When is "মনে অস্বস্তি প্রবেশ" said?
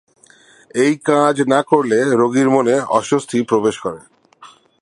2.49-3.75